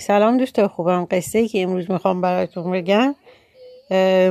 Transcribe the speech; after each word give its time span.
سلام 0.00 0.36
دوست 0.36 0.66
خوبم. 0.66 1.06
قصه 1.10 1.38
ای 1.38 1.48
که 1.48 1.62
امروز 1.62 1.90
می‌خوام 1.90 2.20
براتون 2.20 2.70
بگم 2.70 3.14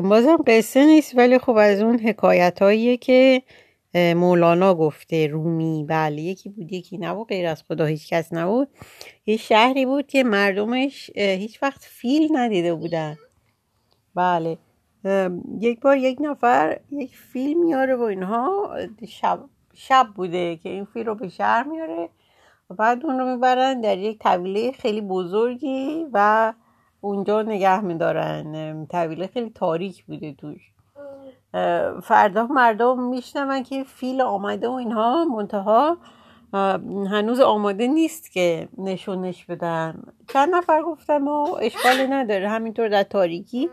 بازم 0.10 0.38
قصه 0.48 0.86
نیست 0.86 1.18
ولی 1.18 1.38
خب 1.38 1.56
از 1.58 1.82
اون 1.82 2.00
حکایت 2.00 2.60
که 3.02 3.42
مولانا 3.94 4.76
گفته 4.76 5.28
رومی 5.28 5.86
بله 5.90 6.22
یکی 6.22 6.50
بود 6.50 6.74
یکی 6.74 6.98
نبود 6.98 7.28
غیر 7.28 7.48
از 7.48 7.64
خدا 7.64 7.86
هیچ 7.86 8.10
کس 8.14 8.34
نبود. 8.34 8.68
یه 9.26 9.38
شهری 9.38 9.86
بود 9.86 10.08
که 10.08 10.24
مردمش 10.24 11.12
هیچ 11.16 11.64
وقت 11.64 11.82
فیل 11.82 12.30
ندیده 12.32 12.74
بودن. 12.74 13.18
بله 14.16 14.58
یک 15.60 15.80
بار 15.80 15.98
یک 15.98 16.18
نفر 16.22 16.80
یک 16.92 17.18
فیل 17.18 17.58
میاره 17.58 17.96
و 17.96 18.02
اینها 18.02 18.76
شب, 19.08 19.40
شب 19.74 20.08
بوده 20.16 20.56
که 20.56 20.70
این 20.70 20.86
فیل 20.86 21.06
رو 21.06 21.16
به 21.16 21.30
شهر 21.30 21.64
میاره. 21.64 22.10
و 22.70 22.74
بعد 22.74 23.06
اون 23.06 23.20
رو 23.20 23.26
می‌برن 23.26 23.82
در 23.82 23.98
یک 23.98 24.20
طویله 24.20 24.72
خیلی 24.72 25.02
بزرگی 25.02 26.06
و 26.14 26.54
اونجا 27.02 27.42
نگه 27.42 27.82
میدارن. 27.82 28.88
طویله 28.92 29.28
خیلی 29.28 29.50
تاریک 29.50 30.06
بوده 30.06 30.34
توش. 30.34 30.72
فردا 32.04 32.48
مردم 32.48 33.04
میشنون 33.04 33.64
که 33.64 33.84
فیل 33.84 34.22
آمده 34.22 34.68
و 34.68 34.72
اینها 34.72 35.26
منتها 35.26 35.98
هنوز 37.12 37.40
آماده 37.40 37.88
نیست 37.88 38.32
که 38.32 38.70
نشونش 38.78 39.46
بدن. 39.46 40.04
چند 40.34 40.56
نفر 40.56 40.82
گفتن 40.82 41.18
ما 41.18 41.58
اشکالی 41.58 42.08
نداره 42.08 42.50
همینطور 42.50 42.88
در 42.88 43.04
تاریکی 43.04 43.70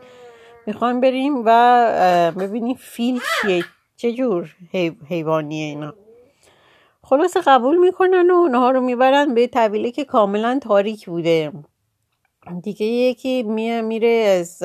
می‌خوایم 0.66 1.00
بریم 1.00 1.42
و 1.46 2.32
ببینیم 2.38 2.76
فیل 2.76 3.20
چیه 3.42 3.64
چه 3.96 4.12
جور 4.12 4.56
حیوانیه 5.08 5.64
اینا. 5.64 5.94
خلاص 7.04 7.36
قبول 7.36 7.78
می‌کنن 7.78 8.30
و 8.30 8.34
اونها 8.34 8.70
رو 8.70 8.80
می‌برن 8.80 9.34
به 9.34 9.46
طویله 9.46 9.90
که 9.90 10.04
کاملا 10.04 10.58
تاریک 10.62 11.06
بوده. 11.06 11.52
دیگه 12.62 12.86
یکی 12.86 13.42
میره 13.82 14.38
از 14.40 14.62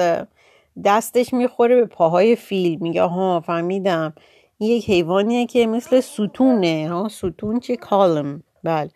دستش 0.86 1.34
می‌خوره 1.34 1.76
به 1.76 1.86
پاهای 1.86 2.36
فیل. 2.36 2.78
میگه 2.82 3.04
ها 3.04 3.40
فهمیدم. 3.40 4.14
یک 4.60 4.90
حیوانیه 4.90 5.46
که 5.46 5.68
مثل 5.68 6.00
ستونه. 6.00 6.90
ها 6.90 7.08
ستون 7.08 7.60
چه 7.60 7.76
کالم؟ 7.76 8.44
بله. 8.64 8.92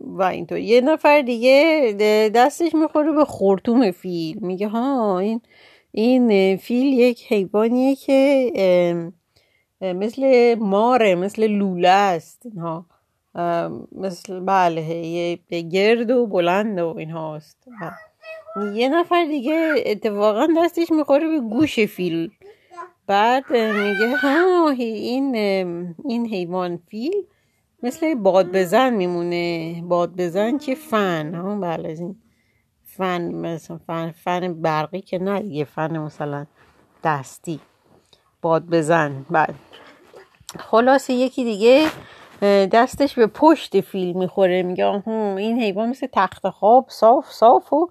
و 0.00 0.22
اینطور. 0.22 0.58
یه 0.58 0.80
نفر 0.80 1.22
دیگه 1.22 1.94
دستش 2.34 2.74
می‌خوره 2.74 3.12
به 3.12 3.24
خورتوم 3.24 3.90
فیل. 3.90 4.38
میگه 4.40 4.68
ها 4.68 5.18
این 5.18 5.40
این 5.92 6.56
فیل 6.56 6.98
یک 6.98 7.32
حیوانیه 7.32 7.94
که 7.94 8.52
مثل 9.80 10.54
ماره 10.54 11.14
مثل 11.14 11.46
لوله 11.46 11.88
است 11.88 12.42
اینها. 12.46 12.86
مثل 13.92 14.40
بله 14.40 14.82
یه 15.06 15.60
گرد 15.62 16.10
و 16.10 16.26
بلند 16.26 16.78
و 16.78 16.94
اینهاست 16.98 17.68
یه 18.74 18.88
نفر 18.88 19.24
دیگه 19.24 19.74
اتفاقا 19.86 20.48
دستش 20.58 20.90
می‌خوره 20.90 21.28
به 21.28 21.40
گوش 21.40 21.80
فیل 21.80 22.30
بعد 23.06 23.52
میگه 23.52 24.16
ها 24.16 24.70
این 24.70 25.36
این 26.04 26.26
حیوان 26.26 26.76
فیل 26.76 27.24
مثل 27.82 28.14
باد 28.14 28.52
بزن 28.52 28.94
میمونه. 28.94 29.82
باد 29.88 30.16
بزن 30.16 30.58
که 30.58 30.74
فن. 30.74 31.34
ها 31.34 31.56
بله 31.60 31.90
از 31.90 32.00
این 32.00 32.16
فن 32.84 33.34
مثلا 33.34 33.78
فن, 33.86 34.10
فن 34.10 34.62
برقی 34.62 35.00
که 35.00 35.18
نه 35.18 35.40
دیگه 35.40 35.64
فن 35.64 35.98
مثلا 35.98 36.46
دستی. 37.04 37.60
باد 38.42 38.66
بزن. 38.66 39.26
بعد 39.30 39.54
خلاصه 40.58 41.12
یکی 41.12 41.44
دیگه 41.44 41.88
دستش 42.66 43.14
به 43.14 43.26
پشت 43.26 43.80
فیل 43.80 44.12
می‌خوره. 44.12 44.62
میگه 44.62 45.08
این 45.08 45.62
حیوان 45.62 45.88
مثل 45.88 46.06
تخت 46.12 46.48
خواب 46.48 46.86
صاف 46.88 47.30
صاف 47.30 47.72
و 47.72 47.88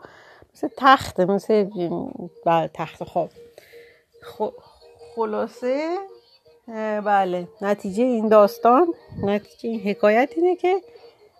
مثل 0.53 0.67
تخته 0.77 1.25
مثل 1.25 1.69
بله 2.45 2.69
تخت 2.73 3.03
خواب. 3.03 3.29
خلاصه 5.15 5.97
بله. 7.05 7.47
نتیجه 7.61 8.03
این 8.03 8.27
داستان 8.27 8.93
نتیجه 9.23 9.69
این 9.69 9.79
حکایت 9.79 10.29
اینه 10.35 10.55
که 10.55 10.81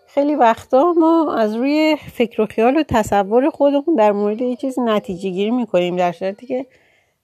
خیلی 0.07 0.35
وقتا 0.35 0.93
ما 0.97 1.35
از 1.35 1.55
روی 1.55 1.97
فکر 2.13 2.41
و 2.41 2.45
خیال 2.45 2.77
و 2.77 2.83
تصور 2.83 3.49
خودمون 3.49 3.95
در 3.97 4.11
مورد 4.11 4.41
یه 4.41 4.55
چیز 4.55 4.79
نتیجه 4.79 5.29
گیری 5.29 5.51
می‌کنیم 5.51 5.95
در 5.95 6.11
صورتی 6.11 6.45
که 6.45 6.65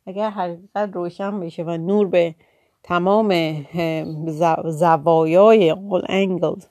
اگر 0.06 0.30
حقیقت 0.30 0.90
روشن 0.94 1.40
بشه 1.40 1.64
و 1.64 1.78
نور 1.78 2.08
به 2.08 2.36
تمام 2.84 3.56
زوایای 4.66 5.72
all 5.74 6.06
angles 6.06 6.66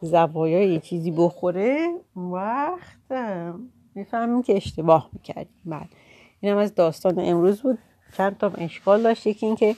زوایای 0.00 0.80
چیزی 0.80 1.10
بخوره 1.10 1.88
وقت 2.16 3.12
می‌فهمیم 3.94 4.42
که 4.42 4.56
اشتباه 4.56 5.08
می‌کردیم. 5.12 5.60
بعد 5.64 5.88
اینم 6.40 6.56
از 6.56 6.74
داستان 6.74 7.14
امروز 7.18 7.62
بود. 7.62 7.78
چند 8.16 8.38
تا 8.38 8.50
اشکال 8.58 9.02
داشت. 9.02 9.26
یکی 9.26 9.46
این 9.46 9.56
که 9.56 9.76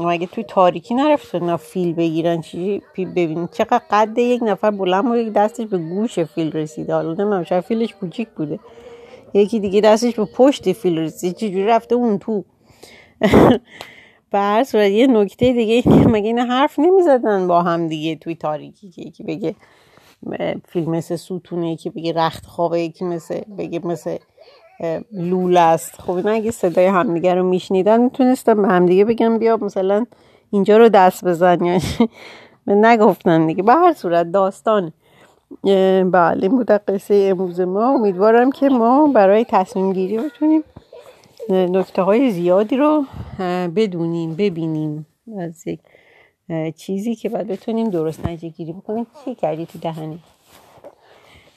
مگه 0.00 0.26
توی 0.26 0.44
تاریکی 0.44 0.94
نرفتن 0.94 1.56
فیل 1.56 1.94
بگیرن 1.94 2.40
چی؟ 2.40 2.82
ببینید 2.98 3.50
چقدر 3.50 3.82
قد 3.90 4.18
یک 4.18 4.42
نفر 4.42 4.70
بلند 4.70 5.04
بود 5.04 5.16
یک 5.16 5.32
دستش 5.32 5.66
به 5.66 5.78
گوش 5.78 6.18
فیل 6.18 6.52
رسیده. 6.52 6.94
حالا 6.94 7.08
نمی‌دونم 7.08 7.42
شاید 7.42 7.64
فیلش 7.64 7.94
کوچیک 7.94 8.28
بوده. 8.28 8.58
یکی 9.34 9.60
دیگه 9.60 9.80
دستش 9.80 10.14
به 10.14 10.24
پشت 10.24 10.72
فیل 10.72 10.98
رسیده 10.98 11.34
چجوری 11.34 11.66
رفته 11.66 11.94
اون 11.94 12.18
تو؟ 12.18 12.44
بر 14.30 14.64
یه 14.74 15.06
نکته 15.06 15.52
دیگه 15.52 15.88
مگه 15.88 16.26
این 16.26 16.38
حرف 16.38 16.78
نمی‌زدن 16.78 17.46
با 17.48 17.62
هم 17.62 17.88
دیگه 17.88 18.16
توی 18.16 18.34
تاریکی 18.34 18.90
که 18.90 19.02
یکی 19.02 19.22
بگه 19.22 19.54
فیلم 20.68 20.90
مثل 20.90 21.16
سوتونه 21.16 21.72
یکی 21.72 21.90
بگه 21.90 22.12
رخت 22.12 22.46
خوابه 22.46 22.80
یکی 22.80 23.04
مثل 23.04 23.40
بگه 23.58 23.86
مثل 23.86 24.16
لول 25.12 25.56
است. 25.56 26.00
خب 26.00 26.12
اینا 26.12 26.30
اگه 26.30 26.50
صدای 26.50 26.86
همدیگه 26.86 27.34
رو 27.34 27.42
میشنیدن 27.42 28.00
می‌تونستم 28.00 28.62
به 28.62 28.68
همدیگه 28.68 29.04
بگم 29.04 29.38
بیا 29.38 29.56
مثلا 29.56 30.06
اینجا 30.50 30.76
رو 30.76 30.88
دست 30.88 31.24
بزن. 31.24 31.64
یا 32.66 32.74
نگفتن 32.74 33.46
دیگه. 33.46 33.62
به 33.62 33.72
هر 33.72 33.92
صورت 33.92 34.32
داستان. 34.32 34.92
بله 36.12 36.42
این 36.42 36.50
بود 36.50 36.70
قصه 36.70 37.28
امروز 37.30 37.60
ما. 37.60 37.94
امیدوارم 37.94 38.52
که 38.52 38.68
ما 38.68 39.06
برای 39.06 39.44
تصمیم 39.48 39.92
گیری 39.92 40.18
بتونیم 40.18 40.64
نکته 41.50 42.02
های 42.02 42.30
زیادی 42.30 42.76
رو 42.76 43.04
بدونیم 43.76 44.34
ببینیم 44.34 45.06
از 45.38 45.66
یک 45.66 45.80
چیزی 46.76 47.14
که 47.14 47.28
باید 47.28 47.46
بتونیم 47.46 47.90
درست 47.90 48.26
نجه 48.26 48.48
گیری 48.48 48.72
بکنیم. 48.72 49.06
چی 49.24 49.34
کردی 49.34 49.66
تو 49.66 49.78
دهنی 49.78 50.18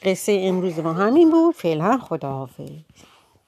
قصه 0.04 0.40
امروز 0.42 0.80
ما 0.80 0.94
همین 0.94 1.32
بود. 1.32 1.56
فعلا 1.56 1.98
خداحافظ. 1.98 2.70